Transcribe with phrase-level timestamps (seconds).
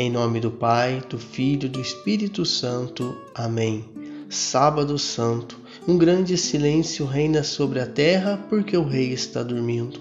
[0.00, 3.16] Em nome do Pai, do Filho e do Espírito Santo.
[3.34, 3.84] Amém.
[4.30, 9.98] Sábado Santo, um grande silêncio reina sobre a terra porque o Rei está dormindo.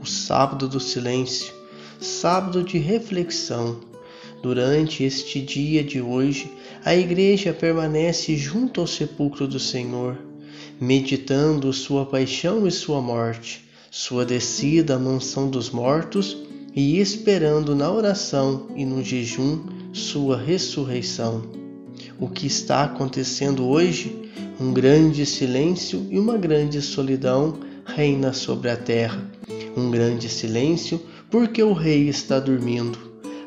[0.00, 1.52] O sábado do silêncio,
[1.98, 3.80] sábado de reflexão.
[4.44, 6.48] Durante este dia de hoje,
[6.84, 10.16] a Igreja permanece junto ao sepulcro do Senhor,
[10.80, 16.45] meditando sua paixão e sua morte, sua descida à mansão dos mortos
[16.76, 19.60] e esperando na oração e no jejum
[19.94, 21.42] sua ressurreição.
[22.20, 24.14] O que está acontecendo hoje?
[24.60, 29.26] Um grande silêncio e uma grande solidão reina sobre a terra.
[29.74, 31.00] Um grande silêncio
[31.30, 32.98] porque o rei está dormindo.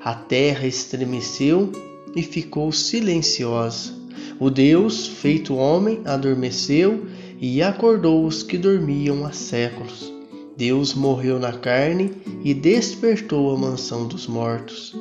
[0.03, 1.71] A terra estremeceu
[2.15, 3.93] e ficou silenciosa.
[4.39, 7.05] O Deus, feito homem, adormeceu
[7.39, 10.18] e acordou os que dormiam há séculos.
[10.59, 12.11] Deus morreu na carne
[12.43, 14.93] e despertou a mansão dos mortos.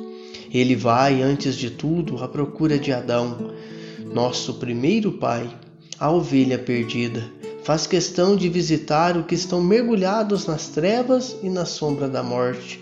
[0.53, 3.51] Ele vai, antes de tudo, à procura de Adão,
[4.13, 5.53] nosso primeiro pai,
[5.99, 7.29] a ovelha perdida.
[7.61, 12.79] Faz questão de visitar os que estão mergulhados nas trevas e na sombra da morte.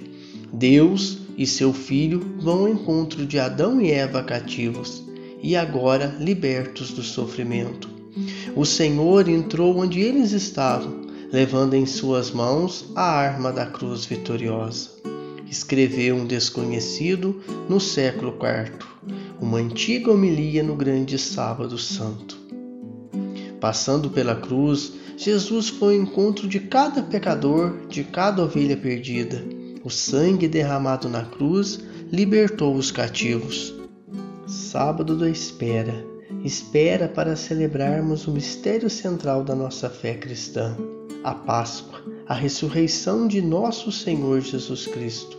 [0.54, 5.04] Deus e seu filho vão ao encontro de Adão e Eva cativos
[5.42, 7.90] e agora libertos do sofrimento.
[8.56, 14.92] O Senhor entrou onde eles estavam levando em suas mãos a arma da cruz vitoriosa.
[15.50, 18.74] Escreveu um desconhecido no século IV,
[19.40, 22.38] uma antiga homilia no grande sábado santo.
[23.60, 29.44] Passando pela cruz, Jesus foi ao encontro de cada pecador, de cada ovelha perdida.
[29.84, 31.80] O sangue derramado na cruz
[32.12, 33.74] libertou os cativos.
[34.46, 36.06] Sábado da espera.
[36.44, 40.78] Espera para celebrarmos o mistério central da nossa fé cristã
[41.24, 45.38] a Páscoa, a ressurreição de nosso Senhor Jesus Cristo.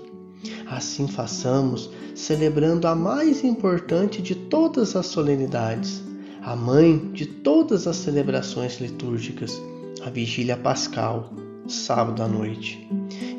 [0.66, 6.02] Assim façamos, celebrando a mais importante de todas as solenidades,
[6.42, 9.60] a mãe de todas as celebrações litúrgicas,
[10.04, 11.33] a Vigília Pascal,
[11.67, 12.88] sábado à noite.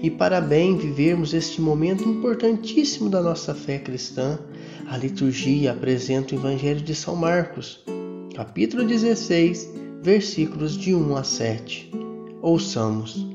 [0.02, 4.40] E para bem vivermos este momento importantíssimo da nossa fé cristã,
[4.88, 7.84] a liturgia apresenta o Evangelho de São Marcos,
[8.36, 9.70] capítulo 16,
[10.02, 11.99] versículos de 1 a 7.
[12.42, 13.28] Ouçamos.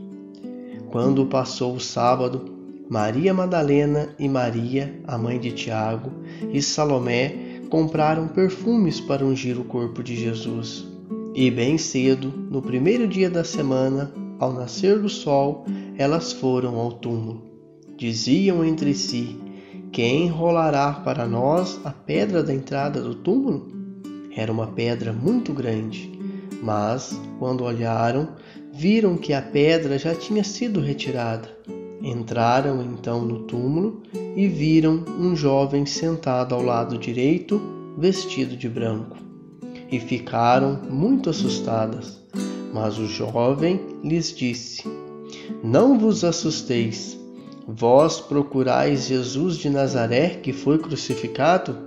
[0.91, 2.55] Quando passou o sábado,
[2.89, 6.11] Maria Madalena e Maria, a mãe de Tiago,
[6.51, 10.87] e Salomé compraram perfumes para ungir o corpo de Jesus.
[11.35, 15.67] E bem cedo, no primeiro dia da semana, ao nascer do sol,
[15.99, 17.43] elas foram ao túmulo.
[17.99, 19.37] Diziam entre si:
[19.93, 23.69] Quem rolará para nós a pedra da entrada do túmulo?
[24.35, 26.11] Era uma pedra muito grande,
[26.63, 28.29] mas, quando olharam,
[28.77, 31.49] viram que a pedra já tinha sido retirada.
[32.03, 34.03] Entraram então no túmulo
[34.35, 37.63] e viram um jovem sentado ao lado direito,
[37.97, 39.17] vestido de branco.
[39.91, 42.21] E ficaram muito assustadas.
[42.73, 44.83] Mas o jovem lhes disse:
[45.63, 47.17] Não vos assusteis.
[47.67, 51.79] Vós procurais Jesus de Nazaré que foi crucificado?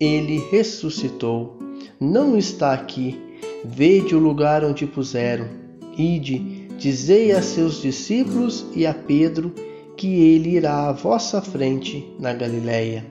[0.00, 1.58] Ele ressuscitou.
[2.00, 3.20] Não está aqui.
[3.62, 5.65] Vede o lugar onde puseram
[5.96, 9.52] Ide, dizei a seus discípulos e a Pedro
[9.96, 13.06] que ele irá à vossa frente na Galiléia.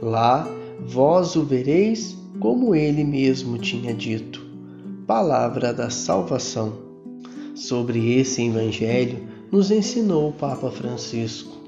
[0.00, 0.48] Lá
[0.86, 4.46] vós o vereis como ele mesmo tinha dito.
[5.06, 6.74] Palavra da salvação.
[7.54, 9.18] Sobre esse evangelho
[9.50, 11.58] nos ensinou o Papa Francisco.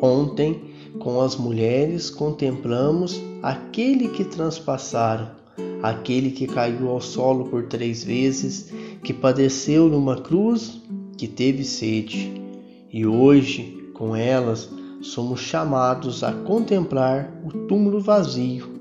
[0.00, 0.62] Ontem,
[0.98, 5.28] com as mulheres, contemplamos aquele que transpassaram,
[5.82, 8.72] aquele que caiu ao solo por três vezes
[9.02, 10.80] que padeceu numa cruz,
[11.16, 12.32] que teve sede,
[12.92, 14.68] e hoje, com elas,
[15.00, 18.80] somos chamados a contemplar o túmulo vazio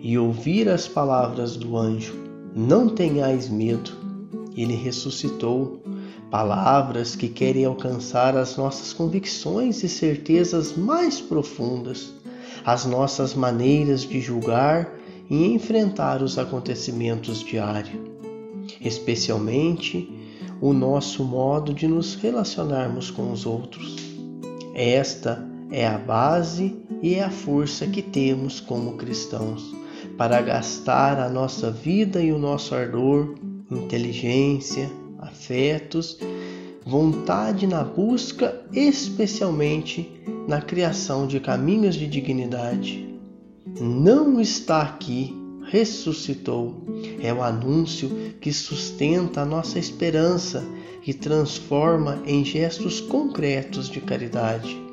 [0.00, 2.14] e ouvir as palavras do anjo:
[2.54, 3.92] Não tenhais medo,
[4.56, 5.80] ele ressuscitou.
[6.30, 12.12] Palavras que querem alcançar as nossas convicções e certezas mais profundas,
[12.64, 14.92] as nossas maneiras de julgar
[15.30, 18.16] e enfrentar os acontecimentos diários
[18.80, 20.08] especialmente
[20.60, 23.96] o nosso modo de nos relacionarmos com os outros.
[24.74, 29.74] Esta é a base e é a força que temos como cristãos
[30.16, 33.34] para gastar a nossa vida e o nosso ardor,
[33.70, 36.18] inteligência, afetos,
[36.84, 40.10] vontade na busca, especialmente
[40.46, 43.18] na criação de caminhos de dignidade.
[43.80, 45.34] Não está aqui
[45.68, 46.84] ressuscitou.
[47.20, 50.64] É o anúncio que sustenta a nossa esperança
[51.06, 54.86] e transforma em gestos concretos de caridade.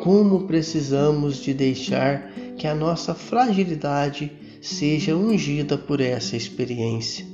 [0.00, 4.32] como precisamos de deixar que a nossa fragilidade
[4.62, 7.26] seja ungida por essa experiência.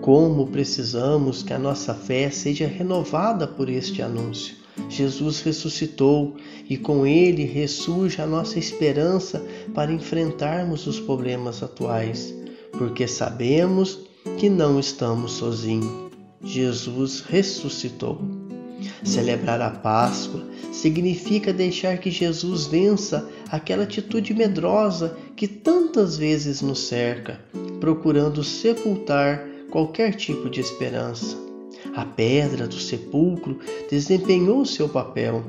[0.00, 4.63] Como precisamos que a nossa fé seja renovada por este anúncio.
[4.88, 6.36] Jesus ressuscitou
[6.68, 9.44] e com ele ressurge a nossa esperança
[9.74, 12.34] para enfrentarmos os problemas atuais,
[12.72, 14.00] porque sabemos
[14.38, 16.12] que não estamos sozinhos.
[16.42, 18.20] Jesus ressuscitou.
[19.02, 20.42] Celebrar a Páscoa
[20.72, 27.40] significa deixar que Jesus vença aquela atitude medrosa que tantas vezes nos cerca,
[27.80, 31.43] procurando sepultar qualquer tipo de esperança.
[31.96, 35.44] A pedra do sepulcro desempenhou seu papel.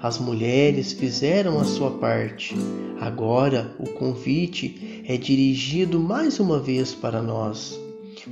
[0.00, 2.54] As mulheres fizeram a sua parte.
[3.00, 7.78] Agora o convite é dirigido mais uma vez para nós.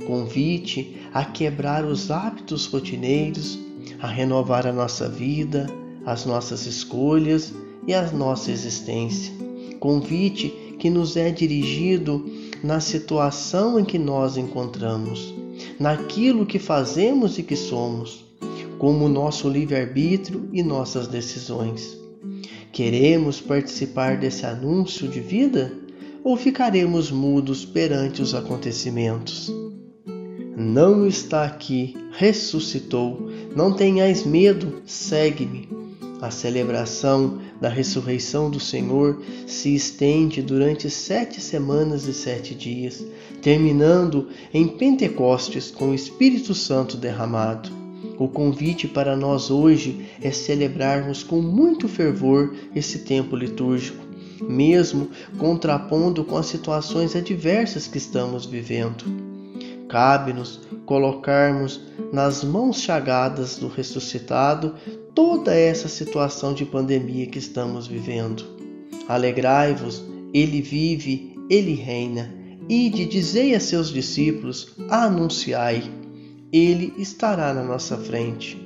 [0.05, 3.59] Convite a quebrar os hábitos rotineiros,
[3.99, 5.67] a renovar a nossa vida,
[6.05, 7.53] as nossas escolhas
[7.85, 9.33] e a nossa existência.
[9.79, 10.49] Convite
[10.79, 12.25] que nos é dirigido
[12.63, 15.33] na situação em que nós encontramos,
[15.79, 18.25] naquilo que fazemos e que somos,
[18.77, 21.97] como nosso livre-arbítrio e nossas decisões.
[22.71, 25.73] Queremos participar desse anúncio de vida
[26.23, 29.51] ou ficaremos mudos perante os acontecimentos?
[30.55, 33.29] Não está aqui, ressuscitou.
[33.55, 35.69] Não tenhais medo, segue-me.
[36.19, 43.05] A celebração da ressurreição do Senhor se estende durante sete semanas e sete dias,
[43.41, 47.69] terminando em Pentecostes com o Espírito Santo derramado.
[48.17, 54.03] O convite para nós hoje é celebrarmos com muito fervor esse tempo litúrgico,
[54.41, 59.26] mesmo contrapondo com as situações adversas que estamos vivendo.
[59.87, 61.81] Cabe-nos colocarmos
[62.11, 64.75] nas mãos chagadas do ressuscitado
[65.15, 68.45] toda essa situação de pandemia que estamos vivendo.
[69.07, 70.03] Alegrai-vos,
[70.33, 72.33] ele vive, ele reina.
[72.69, 75.83] Ide, dizei a seus discípulos, anunciai,
[76.51, 78.57] ele estará na nossa frente.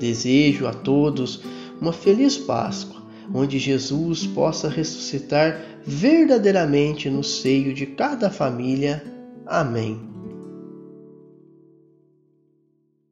[0.00, 1.42] Desejo a todos
[1.80, 3.00] uma feliz Páscoa,
[3.32, 9.02] onde Jesus possa ressuscitar verdadeiramente no seio de cada família.
[9.46, 10.17] Amém.